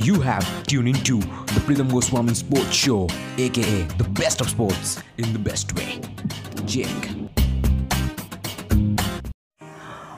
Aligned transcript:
You 0.00 0.20
have 0.20 0.46
tuned 0.62 0.86
into 0.86 1.18
the 1.18 1.60
Pritham 1.66 1.90
Goswami 1.90 2.32
Sports 2.32 2.72
Show, 2.72 3.08
aka 3.36 3.82
the 3.98 4.08
best 4.10 4.40
of 4.40 4.48
sports 4.48 5.02
in 5.18 5.32
the 5.32 5.40
best 5.40 5.74
way. 5.74 6.00
Jake. 6.64 7.08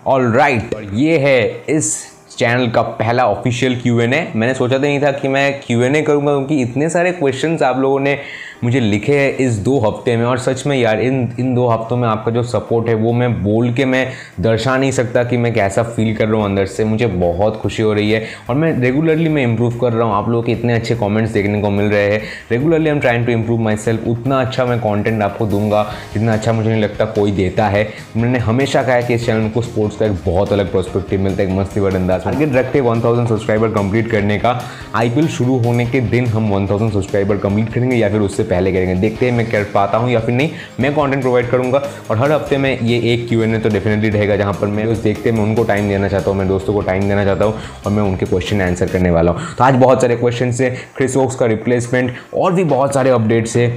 All 0.06 0.26
right 0.32 0.74
right, 0.74 0.92
ये 0.94 1.18
है 1.18 1.64
इस 1.76 1.88
channel 2.36 2.70
का 2.70 2.82
पहला 3.00 3.26
official 3.28 3.80
Q 3.80 4.00
N 4.00 4.14
A 4.14 4.20
मैंने 4.36 4.54
सोचा 4.54 4.76
तो 4.76 4.82
नहीं 4.82 5.00
था 5.02 5.10
कि 5.12 5.28
मैं 5.28 5.60
क्यू 5.60 5.82
एन 5.82 5.96
ए 5.96 6.02
करूँगा 6.02 6.32
क्योंकि 6.32 6.60
इतने 6.62 6.88
सारे 6.90 7.12
क्वेश्चंस 7.12 7.62
आप 7.62 7.78
लोगों 7.78 8.00
ने 8.00 8.18
मुझे 8.64 8.80
लिखे 8.80 9.18
हैं 9.18 9.36
इस 9.38 9.56
दो 9.58 9.78
हफ़्ते 9.80 10.16
में, 10.16 10.24
और 10.24 10.38
सच 10.38 10.66
में 10.66 10.76
यार, 10.76 11.00
इन 11.00 11.28
इन 11.40 11.54
दो 11.54 11.66
हफ्तों 11.68 11.96
में 11.96 12.06
आपका 12.08 12.30
जो 12.30 12.42
सपोर्ट 12.42 12.88
है, 12.88 12.94
वो 12.94 13.12
मैं 13.12 13.32
बोल 13.42 13.72
के 13.74 13.84
मैं 13.84 14.06
दर्शा 14.40 14.76
नहीं 14.76 14.90
सकता 14.92 15.22
कि 15.24 15.36
मैं 15.36 15.52
कैसा 15.54 15.82
फील 15.82 16.14
कर 16.16 16.28
रहा 16.28 16.36
हूँ 16.36 16.44
अंदर 16.44 16.66
से। 16.66 16.84
मुझे 16.84 17.06
बहुत 17.06 17.56
खुशी 17.56 17.82
हो 17.82 17.92
रही 17.92 18.10
है, 18.10 18.22
और 18.50 18.56
मैं 18.56 18.72
रेगुलरली 18.80 19.28
मैं 19.28 19.42
इंप्रूव 19.42 19.78
कर 19.80 19.92
रहा 19.92 20.06
हूँ। 20.06 20.14
आप 20.14 20.28
लोगों 20.28 20.42
के 20.42 20.52
इतने 20.52 20.74
अच्छे 20.74 20.94
कॉमेंट्स 20.96 21.32
देखने 21.32 21.60
को 21.62 21.70
मिल 21.70 21.86
रहे 21.86 22.10
हैं। 22.12 22.20
Regularly 22.50 22.88
I 22.88 22.94
am 22.94 23.00
trying 23.00 23.26
to 23.26 23.32
improve 23.32 23.60
my 23.60 23.76
self 23.78 24.06
उतना 24.08 24.40
अच्छा 24.40 24.64
मैं 24.64 24.78
कॉन्टेंट 24.80 25.22
आपको 25.22 25.46
दूँगा, 25.46 25.82
जितना 26.14 26.32
अच्छा 26.32 26.52
मुझे 26.52 26.68
नहीं 26.70 26.82
लगता 26.82 27.04
कोई 27.10 27.32
देता 27.32 27.68
है। 27.68 27.88
मैंने 28.16 28.38
हमेशा 28.40 28.82
कहा 28.82 29.00
कि 29.00 29.14
इस 29.14 29.26
चैनल 29.26 29.48
को 29.50 29.62
स्पोर्ट्स 29.62 29.96
का 29.96 30.06
एक 30.06 30.18
बहुत 30.26 30.52
अलग 30.52 30.70
प्रोस्पेक्टिव 30.70 31.20
मिलता 31.20 31.42
है, 31.42 31.48
एक 31.48 31.54
मस्ती 31.54 31.80
बड़ 31.80 31.94
अंदाज 31.94 32.24
टारगेट 32.24 32.54
रखते 32.54 32.80
वन 32.82 33.00
थाउज़ेंड 33.04 33.28
सब्सक्राइबर 33.28 33.68
कंप्लीट 33.72 34.10
करने 34.10 34.38
का। 34.38 34.58
आईपीएल 34.94 35.28
शुरू 35.30 35.58
होने 35.58 35.86
के 35.86 36.00
दिन 36.10 36.26
हम 36.26 36.50
वन 36.50 36.66
थाउज़ेंड 36.66 36.92
सब्सक्राइबर 36.92 37.36
कंप्लीट 37.38 37.72
करेंगे, 37.72 37.96
या 37.96 38.08
फिर 38.10 38.20
उससे 38.20 38.48
पहले 38.50 38.72
करेंगे। 38.72 38.94
देखते 39.00 39.26
हैं 39.26 39.32
मैं 39.32 39.50
कर 39.50 39.64
पाता 39.74 39.98
हूँ 39.98 40.10
या 40.10 40.20
फिर 40.20 40.34
नहीं। 40.34 40.50
मैं 40.80 40.94
कॉन्टेंट 40.94 41.22
प्रोवाइड 41.22 41.50
करूँगा 41.50 41.82
और 42.10 42.18
हर 42.18 42.32
हफ़्ते 42.32 42.56
में 42.58 42.80
ये 42.80 42.98
एक 43.12 43.28
क्यू 43.28 43.42
एन 43.42 43.54
ए 43.54 43.58
तो 43.58 43.68
डेफिनेटली 43.68 44.08
रहेगा 44.10 44.36
जहाँ 44.36 44.52
पर 44.52 44.66
मैं 44.68 44.84
उस 44.86 44.98
देखते 45.00 45.32
मैं 45.32 45.42
उनको 45.42 45.64
टाइम 45.64 45.88
देना 45.88 46.08
चाहता 46.08 46.30
हूँ, 46.30 46.38
मैं 46.38 46.48
दोस्तों 46.48 46.74
को 46.74 46.80
टाइम 46.82 47.08
देना 47.08 47.24
चाहता 47.24 47.44
हूँ 47.44 47.54
और 47.86 47.92
मैं 47.92 48.02
उनके 48.02 48.26
क्वेश्चन 48.26 48.62
आंसर 48.62 48.88
करने 48.88 49.10
वाला 49.10 49.30
हूँ। 49.30 49.54
तो 49.58 49.64
आज 49.64 49.74
बहुत 49.76 50.00
सारे 50.00 50.16
क्वेश्चन 50.16 50.52
है। 50.60 50.70
क्रिस 50.96 51.16
वोक्स 51.16 51.36
का 51.36 51.46
रिप्लेसमेंट 51.46 52.12
और 52.34 52.52
भी 52.52 52.64
बहुत 52.66 52.94
सारे 52.94 53.10
अपडेट्स 53.10 53.56
है। 53.56 53.68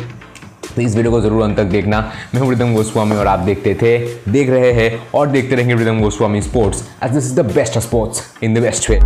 तो 0.66 0.82
इस 0.82 0.96
वीडियो 0.96 1.12
को 1.12 1.20
ज़रूर 1.22 1.44
अंत 1.44 1.58
तक 1.58 1.64
देखना। 1.66 2.00
मैं 2.34 2.42
हूँ 2.42 2.48
प्रीतम 2.48 2.74
गोस्वामी 2.76 3.16
और 3.16 3.28
आप 3.28 3.40
देखते 3.42 3.74
थे, 3.82 3.98
देख 4.32 4.50
रहे 4.50 4.72
हैं 4.74 4.92
और 5.16 5.28
देखते 5.28 5.56
रहेंगे 5.56 5.76
Pritam 5.76 6.02
Goswami 6.02 6.42
sports 6.42 6.84
as 7.04 7.12
this 7.12 7.26
is 7.26 7.36
the 7.36 7.46
best 7.54 7.80
sports 7.80 8.24
in 8.44 8.54
the 8.54 8.62
best 8.62 8.90
way 8.90 9.00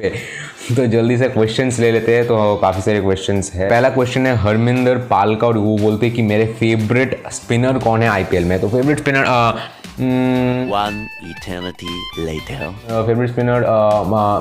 तो 0.00 0.86
जल्दी 0.86 1.16
से 1.18 1.28
क्वेश्चंस 1.28 1.78
ले 1.80 1.90
लेते 1.92 2.16
हैं 2.16 2.26
तो 2.26 2.54
काफ़ी 2.62 2.82
सारे 2.82 3.00
क्वेश्चंस 3.00 3.50
है। 3.54 3.68
पहला 3.70 3.88
क्वेश्चन 3.90 4.26
है 4.26 4.34
हरमिंदर 4.36 4.98
पाल 5.10 5.34
का 5.36 5.46
और 5.46 5.58
वो 5.58 5.76
बोलते 5.78 6.06
हैं 6.06 6.14
कि 6.16 6.22
मेरे 6.22 6.46
फेवरेट 6.60 7.22
स्पिनर 7.32 7.78
कौन 7.78 8.02
है 8.02 8.08
आईपीएल 8.08 8.44
में? 8.44 8.60
तो 8.60 8.68
फेवरेट 8.68 8.98
स्पिनर. 8.98 9.24
फेवरेट 13.06 13.30
स्पिनर 13.30 13.66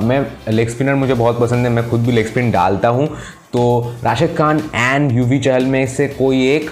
मैं 0.04 0.26
लेग 0.52 0.70
स्पिनर 0.70 0.96
मुझे 0.96 1.14
बहुत 1.14 1.40
पसंद 1.40 1.66
है 1.66 1.72
मैं 1.74 1.90
खुद 1.90 2.06
भी 2.06 2.12
लेग 2.12 2.28
स्पिन 2.28 2.52
डालता 2.52 2.88
हूँ। 2.90 3.08
तो 3.54 3.96
राशिद 4.04 4.36
खान 4.38 4.62
एंड 4.76 5.12
यूवी 5.12 5.40
चहल 5.40 5.66
में 5.66 5.86
से 5.88 6.08
कोई 6.08 6.48
एक 6.56 6.70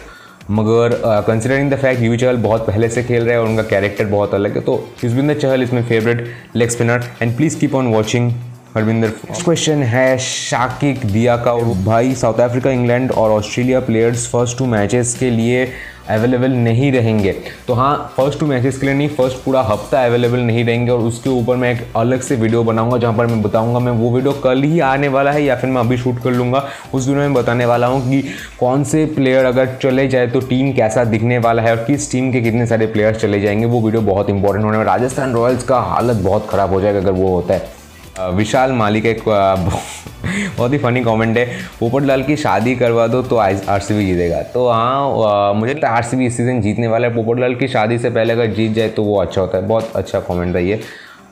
मगर 0.52 1.02
considering 1.28 1.72
the 1.72 1.76
fact 1.76 2.02
Yuvi 2.02 2.18
Chahal 2.18 2.38
बहुत 2.38 2.68
पहले 2.68 2.90
से 2.90 3.04
खेल 3.04 3.24
रहे 3.24 3.34
हैं 3.34 3.42
और 3.42 3.48
उनका 3.48 3.64
कैरेक्टर 3.70 4.06
बहुत 4.08 4.34
अलग 4.34 4.56
है 4.56 4.62
तो 4.62 4.84
Yuzvendra 5.04 5.40
Chahal 5.40 5.64
is 5.64 5.74
my 5.74 5.84
favourite 5.84 6.28
leg 6.56 6.70
spinner 6.70 7.04
and 7.22 7.36
please 7.38 7.60
keep 7.60 7.76
on 7.76 7.88
watching 7.94 8.32
Harvinder 8.76 9.10
question 9.10 9.84
है 9.84 10.18
शाकिक 10.18 11.06
दिया 11.06 11.36
का 11.38 11.54
भाई 11.84 12.14
साउथ 12.16 12.40
अफ्रीका 12.42 12.72
इंग्लैंड 12.72 13.12
और 13.12 13.32
Australia 13.32 13.80
players 13.80 14.28
first 14.32 14.58
two 14.58 14.66
matches 14.66 15.14
के 15.20 15.30
लिए 15.30 15.68
अवेलेबल 16.10 16.52
नहीं 16.54 16.92
रहेंगे। 16.92 17.32
तो 17.68 17.74
हाँ 17.74 18.14
फ़र्स्ट 18.18 18.40
टू 18.40 18.46
मैचेस 18.46 18.78
के 18.78 18.86
लिए 18.86 18.96
नहीं 18.96 19.08
फ़र्स्ट 19.10 19.38
पूरा 19.46 19.62
हफ़्ता 19.62 20.04
अवेलेबल 20.06 20.40
नहीं 20.40 20.66
रहेंगे 20.66 20.92
और 20.92 21.00
उसके 21.02 21.30
ऊपर 21.30 21.56
मैं 21.56 21.72
एक 21.74 21.86
अलग 21.96 22.22
से 22.22 22.36
वीडियो 22.36 22.64
बनाऊँगा 22.64 22.98
जहाँ 22.98 23.14
पर 23.18 23.28
मैं 23.28 23.42
बताऊँगा। 23.42 23.80
मैं 23.80 23.92
वो 23.92 24.12
वीडियो 24.16 24.34
कल 24.44 24.64
ही 24.64 24.80
आने 24.82 25.08
वाला 25.08 25.32
है 25.32 25.44
या 25.44 25.56
फिर 25.56 25.70
मैं 25.70 25.82
अभी 25.82 25.98
शूट 25.98 26.20
कर 26.24 26.32
लूँगा। 26.32 26.64
उस 26.94 27.08
वीडियो 27.08 27.24
में 27.24 27.34
बताने 27.34 27.66
वाला 27.66 27.88
हूँ 27.88 28.02
कि 28.10 28.22
कौन 28.60 28.84
से 28.84 29.06
प्लेयर 29.16 29.46
अगर 29.46 29.76
चले 29.84 30.08
जाए 30.08 30.28
तो 30.28 30.40
टीम 30.42 30.74
कैसा 30.74 31.04
दिखने 31.06 31.38
वाला 31.38 31.62
है 31.62 31.76
और 31.78 31.84
किस 31.86 32.12
टीम 32.12 32.32
के 32.32 32.42
कितने 32.42 32.68
सारे 32.68 32.88
प्लेयर्स 32.88 33.22
चले 33.22 33.42
जाएँगे। 33.42 33.66
वो 33.66 33.82
वीडियो 33.82 34.02
बहुत 34.04 34.30
इंपॉर्टेंट 34.30 34.66
होने 34.66 34.78
वाला 34.78 34.92
राजस्थान 34.92 35.34
रॉयल्स 35.34 35.64
का 35.64 35.80
हालत 35.94 36.24
बहुत 36.24 36.48
ख़राब 36.50 36.74
हो 36.74 36.82
जाएगा 36.82 37.00
अगर 37.00 37.12
वो 37.14 37.34
होता 37.36 37.54
है। 37.54 37.74
विशाल 38.20 38.72
मालिक 38.72 39.06
एक 39.06 39.24
बहुत 40.58 40.74
ही 40.74 40.78
फनी 40.78 41.02
कमेंट 41.04 41.38
है। 41.38 41.46
पोपट 41.80 42.04
लाल 42.04 42.24
की 42.24 42.36
शादी 42.38 42.76
करवा 42.76 43.08
दो 43.08 43.22
तो 43.24 43.36
आर 43.38 43.80
सी 43.80 44.06
जीतेगा। 44.06 44.42
तो 44.54 44.68
हाँ 44.70 45.54
मुझे 45.54 45.74
लगता 45.74 45.90
है 45.90 45.96
आर 45.96 46.04
सी 46.04 46.26
इस 46.26 46.38
सीज़न 46.38 46.62
जीतने 46.62 46.88
वाला 46.88 47.08
है। 47.08 47.14
पोपट 47.16 47.40
लाल 47.40 47.56
की 47.56 47.68
शादी 47.68 47.98
से 47.98 48.10
पहले 48.10 48.34
अगर 48.34 48.54
जीत 48.54 48.72
जाए 48.74 48.90
तो 48.90 49.04
वो 49.04 49.20
अच्छा 49.22 49.42
होता 49.42 49.58
है। 49.58 49.68
बहुत 49.68 49.92
अच्छा 49.96 50.20
कमेंट 50.20 50.56
था 50.56 50.60
ये 50.60 50.80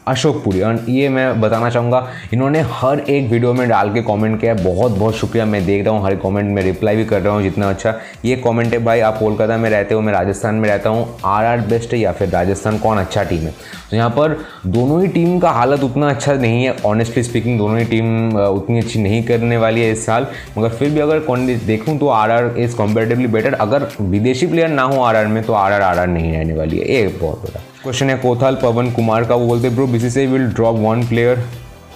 अशोक 0.07 0.43
पुरी। 0.43 0.61
और 0.61 0.79
ये 0.89 1.09
मैं 1.09 1.41
बताना 1.41 1.69
चाहूँगा, 1.69 2.07
इन्होंने 2.33 2.61
हर 2.71 2.99
एक 2.99 3.29
वीडियो 3.31 3.53
में 3.53 3.67
डाल 3.69 3.93
के 3.93 4.01
कमेंट 4.03 4.39
किया 4.41 4.53
है। 4.53 4.63
बहुत 4.63 4.91
बहुत 4.91 5.15
शुक्रिया। 5.15 5.45
मैं 5.45 5.65
देख 5.65 5.85
रहा 5.85 5.93
हूँ, 5.93 6.03
हर 6.05 6.15
कमेंट 6.15 6.49
में 6.55 6.61
रिप्लाई 6.63 6.95
भी 6.95 7.05
कर 7.05 7.21
रहा 7.21 7.33
हूँ, 7.33 7.43
जितना 7.43 7.69
अच्छा। 7.69 7.93
ये 8.25 8.35
कमेंट 8.37 8.73
है, 8.73 8.79
भाई, 8.79 8.99
आप 9.01 9.17
कोलकाता 9.19 9.57
में 9.57 9.69
रहते 9.69 9.95
हो, 9.95 10.01
मैं 10.01 10.13
राजस्थान 10.13 10.55
में 10.55 10.69
रहता 10.69 10.89
हूँ 10.89 11.07
आर 11.25 11.45
आर 11.45 11.61
बेस्ट 11.67 11.93
है 11.93 11.99
या 11.99 12.11
फिर 12.11 12.29
राजस्थान 12.29 12.77
कौन 12.77 12.97
अच्छा 12.97 13.23
टीम 13.23 13.41
है? 13.41 13.53
तो 13.89 13.97
यहाँ 13.97 14.09
पर 14.09 14.37
दोनों 14.67 15.01
ही 15.01 15.07
टीम 15.07 15.39
का 15.39 15.49
हालत 15.51 15.83
उतना 15.83 16.09
अच्छा 16.09 16.33
नहीं 16.33 16.63
है। 16.63 16.75
ऑनेस्टली 16.85 17.23
स्पीकिंग 17.23 17.57
दोनों 17.57 17.79
ही 17.79 17.85
टीम 17.85 18.37
उतनी 18.37 18.79
अच्छी 18.79 19.01
नहीं 19.03 19.23
करने 19.23 19.57
वाली 19.57 19.81
है 19.81 19.91
इस 19.91 20.05
साल। 20.05 20.27
मगर 20.57 20.69
फिर 20.69 20.89
भी 20.89 20.99
अगर 20.99 21.19
देखूँ 21.65 21.97
तो 21.99 22.07
R 22.09 22.31
R 22.31 22.53
is 22.59 22.77
comparatively 22.77 23.27
better 23.27 23.53
अगर 23.53 23.87
विदेशी 24.01 24.47
प्लेयर 24.47 24.69
ना 24.69 24.83
हो 24.83 25.01
आर 25.01 25.15
आर 25.15 25.27
में 25.27 25.43
तो 25.43 25.53
आर 25.53 25.71
आर 25.71 25.81
आर 25.81 25.99
आर 25.99 26.07
नहीं 26.07 26.31
रहने 26.31 26.53
वाली 26.53 26.79
है। 26.79 26.91
ये 26.91 27.07
बहुत 27.21 27.41
बड़ा। 27.41 27.72
क्वेश्चन 27.83 28.09
है 28.09 28.15
कोथल 28.17 28.55
पवन 28.55 28.91
कुमार 28.91 29.23
का 29.27 29.35
वो 29.35 29.47
बोलते 29.47 29.69
bro 29.69 29.85
BCCI 29.87 30.27
will 30.27 30.45
drop 30.49 30.75
one 30.79 31.01
player 31.07 31.39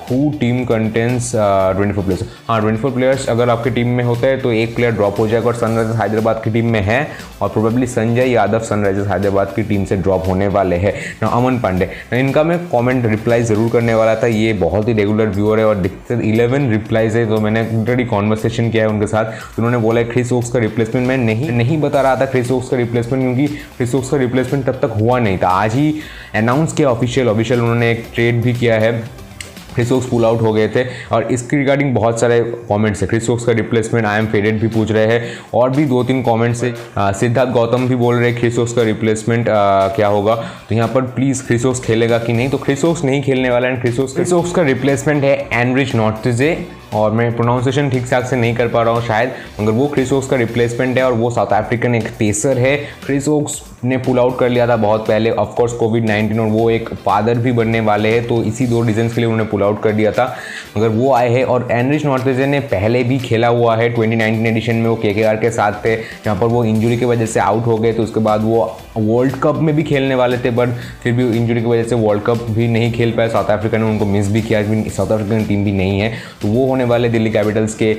who 0.10 0.32
team 0.40 0.64
contains 0.66 1.32
twenty 1.36 1.94
four 1.94 2.04
players 2.04 2.24
हाँ 2.48 2.60
ट्वेंटी 2.62 2.82
फोर 2.82 2.92
प्लेयर्स 2.92 3.28
अगर 3.30 3.50
आपकी 3.50 3.70
टीम 3.70 3.88
में 3.96 4.04
होते 4.04 4.28
हैं 4.28 4.40
तो 4.42 4.52
एक 4.54 4.76
प्लेयर 4.76 4.94
ड्रॉप 4.94 5.20
हो 5.20 5.28
जाएगा 5.28 5.48
और 5.48 5.56
सनराइजर्स 5.56 6.00
हैदराबाद 6.00 6.42
की 6.44 6.52
टीम 6.52 6.70
में 6.72 6.82
है 6.82 7.00
और 7.42 7.50
प्रोबेबली 7.50 7.88
संजय 7.88 8.30
यादव 8.32 8.60
सनराइजर्स 8.66 9.08
हैदराबाद 9.08 9.54
की 9.56 9.64
टीम 9.64 9.86
से 9.86 9.98
ड्रॉप 9.98 10.28
होने 10.28 10.48
वाले 10.50 10.76
हैं। 10.76 10.94
ना 11.22 11.28
अमन 11.30 11.60
पांडे 11.60 11.86
ना 12.12 12.18
इनका 12.20 12.44
मैं 12.44 12.58
कॉमेंट 12.70 13.06
रिप्लाई 13.06 13.44
ज़रूर 13.44 13.70
करने 13.72 13.94
वाला 13.94 14.16
था। 14.16 14.28
ये 14.28 14.54
बहुत 14.62 14.88
ही 14.88 14.94
रेगुलर 14.94 15.30
व्यूअर 15.30 15.60
है 15.60 15.66
और 15.66 15.76
दिक्कत 15.78 16.22
इलेवन 16.24 16.70
रिप्लाइज 16.72 17.16
है 17.18 17.26
तो 17.30 17.40
मैंने 17.42 17.62
ऑलरेडी 17.70 18.06
कॉन्वर्सेशन 18.06 18.70
किया 18.72 18.84
है 18.84 18.90
उनके 18.90 19.08
साथ। 19.08 19.26
तो 19.26 19.64
उन्होंने 19.64 19.78
बोला 19.84 20.02
है 20.02 20.08
क्रिस 20.08 20.32
ओक्स 20.34 20.52
का 20.52 20.60
रिप्लेसमेंट 20.60 21.08
मैं 21.08 21.18
नहीं 21.18 21.52
नहीं 21.52 21.80
बता 21.82 22.02
रहा 22.02 22.16
था 22.16 22.26
क्रिस 22.28 22.52
ओक्स 22.52 22.70
का 22.70 22.78
रिप्लेसमेंट 22.78 23.24
क्योंकि 23.24 23.48
क्रिस 23.78 23.96
ओक्स 23.96 24.10
का 24.10 24.18
रिप्लेसमेंट 24.18 24.66
तब 24.66 24.80
तक 24.82 24.98
हुआ 25.02 25.20
नहीं 25.20 25.38
था। 25.38 25.50
आज 25.50 25.76
ही 25.76 25.94
अनाउंस 26.36 26.74
किया 26.74 26.90
ऑफिशियल 26.90 27.30
ऑफिशियल 27.30 27.62
उन्होंने 27.62 27.92
एक 27.92 28.06
ट्रेड 28.16 28.42
भी 28.44 28.54
किया 28.54 28.80
है। 28.80 28.92
क्रिसोक्स 29.78 30.06
पुल 30.10 30.26
आउट 30.26 30.42
हो 30.42 30.54
गए 30.54 30.68
थे। 30.68 30.86
और 31.12 31.32
इसके 31.32 31.58
रिगार्डिंग 31.58 31.94
बहुत 31.96 32.20
सारे 32.20 32.40
कमेंट्स 32.70 33.02
है। 33.02 33.08
क्रिसोक्स 33.08 33.46
का 33.46 33.52
रिप्लेसमेंट 33.54 34.06
आई 34.06 34.20
एम 34.20 34.28
फेडेड 34.28 34.60
भी 34.62 34.68
पूछ 34.68 34.92
रहे 34.92 35.06
हैं। 35.08 35.22
और 35.54 35.70
भी 35.70 35.86
दो 35.86 36.04
तीन 36.04 36.22
कमेंट्स 36.24 36.64
है 36.64 36.74
सिद्धार्थ 37.14 37.50
गौतम 37.52 37.88
भी 37.88 37.96
बोल 37.96 38.16
रहे 38.16 38.30
हैं 38.30 38.40
क्रिसोक्स 38.40 38.74
का 38.74 38.84
रिप्लेसमेंट 38.84 39.46
क्या 39.50 40.08
होगा? 40.08 40.36
तो 40.70 40.76
यहाँ 40.76 40.88
पर 40.88 41.02
प्लीज़ 41.18 41.46
क्रिसोक्स 41.48 41.80
खेलेगा 41.80 42.18
कि 42.20 42.34
नहीं? 42.34 42.50
तो 42.50 42.58
क्रिसोक्स 42.58 43.04
नहीं 43.04 43.22
खेलने 43.24 43.50
वाला 43.50 43.68
एंड 43.68 43.82
क्रिसोक्स 43.82 44.14
क्रिसोक्स 44.14 44.52
का 44.52 44.62
रिप्लेसमेंट 44.64 45.24
है 45.24 45.38
एनरिच 45.54 45.96
नॉर्टिजे 45.96 46.56
और 46.94 47.12
मैं 47.12 47.32
प्रोनाउंसिएशन 47.36 47.90
ठीक 47.90 48.10
ठाक 48.10 48.26
से 48.26 48.36
नहीं 48.36 48.56
कर 48.56 48.68
पा 48.68 48.82
रहा 48.84 48.94
हूँ, 48.94 49.06
शायद, 49.06 49.32
मगर 49.60 49.72
वो 49.72 49.88
क्रिसोक्स 49.88 50.28
का 50.28 50.36
रिप्लेसमेंट 50.36 50.98
है 50.98 51.04
और 51.04 51.14
वो 51.14 51.30
साउथ 51.30 51.54
अफ्रीकन 51.54 51.96
एक 51.96 52.08
पेसर 52.20 52.58
है। 52.58 52.76
क्रिसोक्स 53.06 53.62
ने 53.86 53.98
पुल 53.98 54.20
आउट 54.20 54.38
कर 54.40 54.50
लिया 54.50 54.68
था 54.68 54.76
बहुत 54.76 55.06
पहले 55.08 55.32
ऑफकोर्स 55.32 55.74
कोविड 55.74 56.06
नाइन्टीन 56.06 56.40
और 56.40 56.48
वो 56.48 56.70
एक 56.70 56.90
फादर 56.96 57.38
भी 57.38 57.52
बनने 57.52 57.80
वाले 57.80 58.10
हैं 58.10 58.26
तो 58.28 58.42
इसी 58.44 58.66
दो 58.68 58.82
रीजन्स 58.82 59.14
के 59.16 59.22
लिए 59.22 59.30
उन्होंने 59.30 59.50
पुल 59.52 59.64
आउट 59.64 59.82
कर 59.84 59.92
दिया 59.92 60.12
था। 60.12 60.26
मगर 60.78 60.88
वो 60.88 61.14
आए 61.14 61.30
हैं 61.30 61.44
और 61.46 61.68
एनरिच 61.72 62.06
नॉर्थजे 62.06 62.46
ने 62.46 62.60
पहले 62.72 63.04
भी 63.04 63.18
खेला 63.20 63.48
हुआ 63.48 63.76
है 63.76 63.94
2019 63.96 64.46
एडिशन 64.48 64.76
में 64.76 64.90
वो 64.90 64.96
के 64.96 65.14
के 65.14 65.52
साथ 65.52 65.74
थे, 65.86 65.96
जहाँ 65.96 66.36
पर 66.40 66.48
वो 66.48 66.64
इंजुरी 66.66 66.98
की 66.98 67.06
वजह 67.06 67.26
से 67.26 67.40
आउट 67.40 67.66
हो 67.66 67.78
गए 67.78 67.94
तो 67.94 68.04
उसके 68.04 68.20
बाद 68.20 68.44
वो 68.44 68.66
वर्ल्ड 68.98 69.36
कप 69.44 69.56
में 69.56 69.76
भी 69.76 69.84
खेलने 69.84 70.16
वाले 70.16 70.38
थे 70.38 70.50
बट 70.52 70.70
फिर 71.04 71.14
भी 71.14 71.28
इंजुरी 71.38 71.62
की 71.62 71.68
वजह 71.68 71.84
से 71.84 71.96
वर्ल्ड 71.98 72.24
कप 72.24 72.46
भी 72.50 72.68
नहीं 72.68 72.92
खेल 72.94 73.12
पाए। 73.12 73.30
साउथ 73.30 73.52
अफ्रीका 73.52 73.78
ने 73.78 73.86
उनको 73.86 74.06
मिस 74.08 74.32
भी 74.32 74.42
किया 74.42 74.64
साउथ 74.90 75.12
अफ्रीकन 75.12 75.46
टीम 75.46 75.64
भी 75.66 75.72
नहीं 75.74 76.00
है। 76.00 76.12
तो 76.42 76.48
वो 76.48 76.66
होने 76.78 76.90
वाले 76.90 77.10
दिल्ली 77.10 77.30
कैपिटल्स 77.32 77.76
के, 77.76 77.94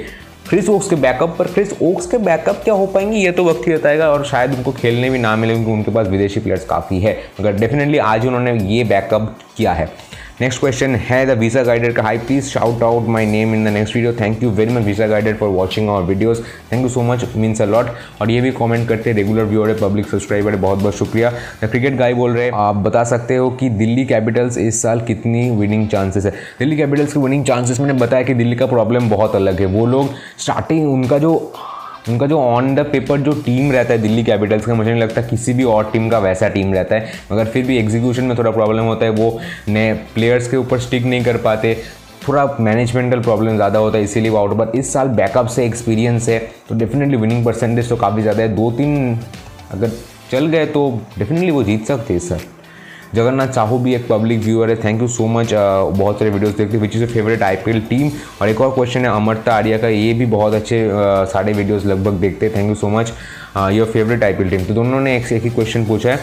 क्रिस 0.49 0.69
ओक्स 0.69 0.89
के 0.89 0.97
बैकअप 0.97 1.35
पर। 1.39 1.47
क्रिस 1.47 1.73
ओक्स 1.83 2.07
के 2.07 2.19
बैकअप 2.19 2.61
क्या 2.65 2.75
हो 2.75 2.87
पाएँगे? 2.87 3.17
ये 3.19 3.31
तो 3.33 3.45
वक्त 3.45 3.67
ही 3.69 3.73
बताएगा 3.75 4.11
और 4.11 4.25
शायद 4.25 4.55
उनको 4.55 4.73
खेलने 4.73 5.11
भी 5.11 5.19
ना 5.19 5.35
मिले, 5.37 5.55
क्योंकि 5.55 5.73
उनके 5.73 5.91
पास 5.91 6.07
विदेशी 6.07 6.41
प्लेयर्स 6.41 6.65
काफ़ी 6.65 7.01
है। 7.01 7.17
मगर 7.41 7.57
डेफिनेटली 7.57 7.99
आज 7.99 8.27
उन्होंने 8.27 8.53
ये 8.67 8.85
बैकअप 8.85 9.39
किया 9.57 9.73
है। 9.73 9.91
नेक्स्ट 10.41 10.61
क्वेश्चन 10.61 10.95
है 10.95 11.25
द 11.27 11.37
वीसा 11.39 11.63
गाइडर 11.65 11.93
का 11.93 12.03
hi 12.03 12.19
please 12.19 12.49
shout 12.49 12.83
out 12.83 13.07
my 13.09 13.27
name 13.27 13.55
in 13.55 13.65
the 13.65 13.69
next 13.69 13.95
video 13.97 14.13
thank 14.13 14.43
you 14.43 14.51
very 14.51 14.73
much 14.73 14.83
visa 14.85 15.07
guider 15.07 15.35
for 15.37 15.49
watching 15.49 15.89
our 15.91 16.03
videos 16.03 16.43
thank 16.73 16.83
you 16.83 16.89
so 16.89 17.03
much 17.03 17.25
means 17.37 17.63
a 17.63 17.65
lot 17.65 17.87
और 18.21 18.31
ये 18.31 18.41
भी 18.41 18.51
comment 18.51 18.89
करते 18.89 19.11
हैं 19.11 19.17
regular 19.17 19.45
viewer 19.45 19.69
है 19.69 19.75
public 19.81 20.07
subscriber 20.09 20.55
है 20.55 20.61
बहुत 20.61 20.79
बहुत 20.79 20.97
शुक्रिया। 20.97 21.31
द 21.65 21.69
क्रिकेट 21.71 21.97
गाय 21.97 22.15
बोल 22.15 22.33
रहे 22.33 22.45
हैं, 22.45 22.53
आप 22.55 22.77
बता 22.77 23.03
सकते 23.05 23.37
हो 23.37 23.51
कि 23.51 23.69
दिल्ली 23.71 24.05
कैपिटल्स 24.07 24.59
इस 24.59 24.83
साल 24.83 25.01
कितनी 25.01 25.49
विनिंग 25.51 25.89
चांसेस 25.89 26.25
है? 26.25 26.33
दिल्ली 26.59 26.77
कैपिटल्स 26.77 27.13
की 27.13 27.21
विनिंग 27.21 27.45
चांसेस 27.45 27.81
मैंने 27.81 27.99
बताया 28.01 28.23
कि 28.23 28.35
दिल्ली 28.35 28.57
का 28.57 28.67
प्रॉब्लम 28.67 29.11
बहुत 29.11 29.35
अलग 29.37 29.61
है। 29.61 29.67
वो 29.67 29.87
लोग 29.87 30.15
स्टार्टिंग 30.39 30.89
उनका 30.93 31.19
जो 31.19 31.35
उनका 32.09 32.27
जो 32.27 32.39
ऑन 32.41 32.75
द 32.75 32.81
पेपर 32.89 33.21
जो 33.21 33.33
टीम 33.43 33.71
रहता 33.73 33.93
है 33.93 33.99
दिल्ली 33.99 34.25
कैपिटल्स 34.25 34.67
का, 34.67 34.75
मुझे 34.75 34.91
नहीं 34.91 35.01
लगता 35.01 35.23
किसी 35.25 35.53
भी 35.53 35.65
और 35.67 35.91
टीम 35.93 36.09
का 36.09 36.19
वैसा 36.19 36.49
टीम 36.49 36.73
रहता 36.75 36.97
है। 36.97 37.13
मगर 37.33 37.45
फिर 37.47 37.65
भी 37.67 37.79
एग्जीक्यूशन 37.79 38.25
में 38.25 38.37
थोड़ा 38.39 38.51
प्रॉब्लम 38.51 38.85
होता 38.85 39.05
है, 39.05 39.11
वो 39.13 39.39
नए 39.69 39.93
प्लेयर्स 40.15 40.51
के 40.51 40.57
ऊपर 40.57 40.79
स्टिक 40.81 41.05
नहीं 41.05 41.25
कर 41.25 41.37
पाते। 41.39 41.77
थोड़ा 42.29 42.45
मैनेजमेंटल 42.61 43.21
प्रॉब्लम 43.21 43.57
ज़्यादा 43.57 43.79
होता 43.79 43.99
है, 43.99 44.05
इसीलिए 44.05 44.31
वो 44.31 44.39
आउट 44.39 44.57
पर 44.59 44.79
इस 44.79 44.93
साल 44.93 45.09
बैकअप 45.17 45.47
से 45.49 45.67
एक्सपीरियंस 45.67 46.29
है 46.29 46.39
तो 46.69 46.75
डेफिनेटली 46.75 47.17
विनिंग 47.17 47.45
परसेंटेज 47.45 47.89
तो 47.89 47.97
काफ़ी 47.97 48.23
ज़्यादा 48.23 48.43
है। 48.43 48.55
दो 48.57 48.71
तीन 48.71 49.19
अगर 49.73 49.91
चल 50.31 50.47
गए 50.47 50.67
तो 50.67 50.91
डेफिनेटली 51.19 51.51
वो 51.51 51.63
जीत 51.65 51.87
सकते 51.87 52.13
हैं 52.13 52.21
सर 52.21 52.41
जगन्नाथ 53.15 53.53
साहू 53.53 53.79
भी 53.79 53.95
एक 53.95 54.07
पब्लिक 54.09 54.41
व्यूअर 54.41 54.71
है. 54.71 54.77
थैंक 54.85 55.03
यू 55.03 55.09
सो 55.09 55.27
मच 55.29 55.53
बहुत 55.53 56.19
सारे 56.19 56.31
वीडियोस 56.31 56.57
देखते 56.57 56.79
which 56.79 56.97
is 56.97 57.03
a 57.03 57.07
favourite 57.07 57.43
IPL 57.43 57.81
team 57.91 58.11
और 58.41 58.49
एक 58.49 58.61
और 58.61 58.75
क्वेश्चन 58.75 59.05
है 59.05 59.11
अमरता 59.11 59.55
आर्या 59.55 59.79
का. 59.79 59.89
ये 59.89 60.13
भी 60.15 60.27
बहुत 60.27 60.55
अच्छे 60.55 60.87
uh, 60.87 61.33
सारे 61.33 61.53
वीडियोस 61.53 61.87
लगभग 61.87 62.21
देखते 62.21 62.47
हैं. 62.47 62.57
Thank 62.57 62.69
you 62.69 62.75
so 62.75 62.89
much 62.89 63.13
your 63.73 63.87
favourite 63.93 64.25
IPL 64.25 64.51
team 64.51 64.65
तो 64.65 64.75
दोनों 64.75 65.01
ने 65.01 65.17
एक 65.17 65.33
एक 65.33 65.43
ही 65.43 65.51
क्वेश्चन 65.51 65.85
पूछा 65.87 66.11
है. 66.11 66.17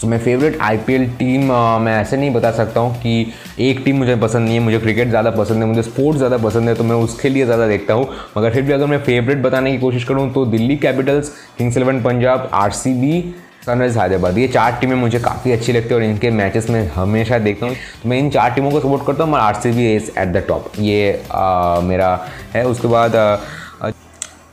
सो 0.00 0.06
मैं 0.08 0.18
फेवरेट 0.18 0.58
आईपीएल 0.62 1.06
टीम 1.18 1.52
मैं 1.82 1.92
ऐसे 2.00 2.16
नहीं 2.16 2.30
बता 2.32 2.50
सकता 2.52 2.80
हूँ 2.80 2.94
कि 3.00 3.32
एक 3.60 3.80
टीम 3.84 3.96
मुझे 3.98 4.16
पसंद 4.16 4.44
नहीं 4.44 4.54
है. 4.54 4.60
मुझे 4.64 4.78
क्रिकेट 4.78 5.08
ज़्यादा 5.08 5.30
पसंद 5.30 5.62
है 5.62 5.68
मुझे 5.68 5.82
स्पोर्ट्स 5.82 6.18
ज़्यादा 6.18 6.38
पसंद 6.38 6.68
है 6.68 6.74
तो 6.74 6.84
मैं 6.84 6.96
उसके 7.04 7.28
लिए 7.28 7.44
ज़्यादा 7.44 7.66
देखता 7.68 7.94
हूँ. 7.94 8.08
मगर 8.36 8.52
फिर 8.52 8.62
भी 8.62 8.72
अगर 8.72 8.86
मैं 8.86 8.98
फेवरेट 9.04 9.42
बताने 9.42 9.72
की 9.72 9.78
कोशिश 9.78 10.04
करूँ 10.04 10.30
तो 10.32 10.44
Delhi 10.46 10.76
Capitals 10.78 11.28
Kings 11.58 11.76
Eleven 11.76 12.02
Punjab 12.02 12.50
RCB 12.54 13.20
Sunrise 13.64 13.96
Hyderabad 13.96 14.38
ये 14.38 14.46
चार 14.48 14.72
टीमें 14.80 14.94
मुझे 14.96 15.18
काफ़ी 15.18 15.52
अच्छी 15.52 15.72
लगती 15.72 15.88
है 15.88 15.94
और 15.94 16.02
इनके 16.02 16.30
मैचेस 16.30 16.68
में 16.70 16.86
हमेशा 16.94 17.38
देखता 17.38 17.66
हूँ। 17.66 17.74
तो 18.02 18.08
मैं 18.08 18.18
इन 18.18 18.28
चार 18.30 18.50
टीमों 18.54 18.70
को 18.70 18.80
सपोर्ट 18.80 19.06
करता 19.06 19.24
हूँ। 19.24 19.32
और 19.34 19.40
R 19.40 19.54
C 19.54 19.70
B 19.72 19.94
is 19.94 20.10
at 20.18 20.28
the 20.28 20.44
top 20.48 20.72
ये 20.78 21.22
आ, 21.32 21.80
मेरा 21.80 22.08
है। 22.54 22.64
उसके 22.66 22.88
बाद 22.88 23.16
आ, 23.16 23.36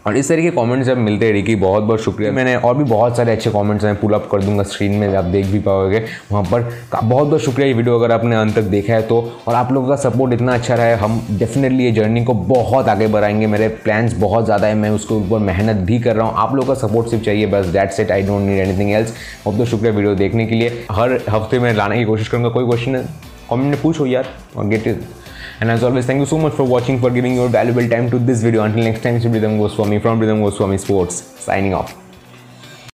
और 0.05 0.15
इस 0.17 0.29
तरह 0.29 0.41
के 0.41 0.49
कमेंट्स 0.51 0.87
जब 0.87 0.97
मिलते 0.97 1.25
हैं 1.25 1.33
रिकी 1.33 1.55
बहुत 1.55 1.83
बहुत 1.83 2.01
शुक्रिया। 2.01 2.31
मैंने 2.31 2.55
और 2.57 2.75
भी 2.77 2.83
बहुत 2.83 3.17
सारे 3.17 3.31
अच्छे 3.31 3.49
कमेंट्स 3.51 3.83
मैं 3.85 3.95
पुल 3.95 4.13
अप 4.13 4.27
कर 4.31 4.43
दूँगा 4.43 4.63
स्क्रीन 4.63 4.91
में, 4.91 5.15
आप 5.15 5.23
देख 5.25 5.45
भी 5.45 5.59
पाओगे। 5.59 5.99
वहाँ 6.31 6.43
पर 6.43 6.61
बहुत 6.93 7.27
बहुत 7.27 7.41
शुक्रिया 7.41 7.67
ये 7.67 7.73
वीडियो 7.73 7.97
अगर 7.99 8.11
आपने 8.11 8.35
अंत 8.35 8.55
तक 8.55 8.63
देखा 8.71 8.93
है 8.93 9.01
तो। 9.01 9.19
और 9.47 9.55
आप 9.55 9.71
लोगों 9.71 9.87
का 9.89 9.95
सपोर्ट 9.99 10.33
इतना 10.33 10.53
अच्छा 10.53 10.75
रहा 10.75 10.85
है, 10.85 10.95
हम 10.95 11.21
डेफिनेटली 11.31 11.85
ये 11.85 11.91
जर्नी 11.91 12.23
को 12.25 12.33
बहुत 12.33 12.87
आगे 12.89 13.07
बढ़ाएँगे। 13.07 13.47
मेरे 13.47 13.67
प्लान्स 13.83 14.13
बहुत 14.17 14.45
ज़्यादा 14.45 14.67
है, 14.67 14.75
मैं 14.75 14.89
उसके 14.89 15.13
ऊपर 15.15 15.39
मेहनत 15.41 15.85
भी 15.85 15.99
कर 15.99 16.15
रहा 16.15 16.27
हूँ। 16.27 16.35
आप 16.37 16.55
लोगों 16.55 16.73
का 16.73 16.87
सपोर्ट 16.87 17.09
सिर्फ़ 17.09 17.25
चाहिए, 17.25 17.45
बस 17.47 17.71
that's 17.73 17.91
it 17.91 18.11
I 18.11 18.21
don't 18.23 18.41
need 18.41 18.59
anything 18.59 18.91
else 18.91 19.13
बहुत 19.45 19.55
बहुत 19.55 19.69
शुक्रिया 19.69 19.93
वीडियो 19.93 20.15
देखने 20.15 20.45
के 20.45 20.55
लिए। 20.55 20.85
हर 20.91 21.19
हफ़्ते 21.29 21.59
में 21.59 21.73
लाने 21.73 21.97
की 21.97 22.05
कोशिश 22.05 22.27
करूँगा, 22.27 22.49
कोई 22.49 22.65
क्वेश्चन 22.65 23.03
कॉमेंट 23.49 23.69
में 23.69 23.81
पूछो 23.81 24.05
यार, 24.05 24.35
और 24.57 24.67
get 24.67 24.87
And 25.59 25.71
as 25.71 25.83
always, 25.83 26.05
thank 26.05 26.19
you 26.19 26.25
so 26.25 26.37
much 26.37 26.53
for 26.53 26.63
watching, 26.63 26.99
for 26.99 27.09
giving 27.09 27.35
your 27.35 27.49
valuable 27.49 27.87
time 27.87 28.09
to 28.11 28.19
this 28.19 28.41
video. 28.41 28.63
Until 28.63 28.83
next 28.83 29.03
time, 29.03 29.15
it's 29.15 29.25
Rhythm 29.25 29.57
Goswami 29.57 29.99
from 29.99 30.19
Rhythm 30.19 30.41
Goswami 30.41 30.77
Sports. 30.77 31.15
Signing 31.15 31.73
off. 31.73 32.10